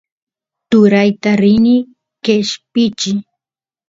[0.69, 1.75] turayta rini
[2.23, 3.19] qeshpichiy